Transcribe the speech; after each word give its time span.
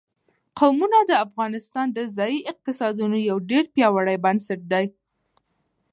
قومونه 0.59 0.99
د 1.09 1.11
افغانستان 1.25 1.87
د 1.93 1.99
ځایي 2.17 2.39
اقتصادونو 2.51 3.17
یو 3.29 3.37
ډېر 3.49 3.63
پیاوړی 3.75 4.17
بنسټ 4.25 4.61
دی. 4.71 4.85